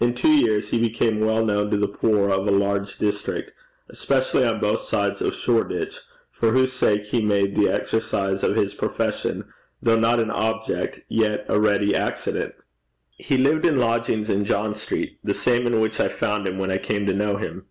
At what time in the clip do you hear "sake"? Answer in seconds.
6.72-7.06